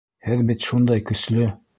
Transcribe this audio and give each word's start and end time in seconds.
Һеҙ 0.27 0.39
бит 0.51 0.65
шундай 0.69 1.03
көслө... 1.11 1.51